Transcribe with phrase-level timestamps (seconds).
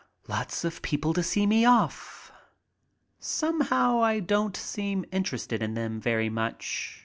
[0.27, 2.31] Lots of people to see me off.
[3.19, 6.99] Somehow I don't seem interested in them very much.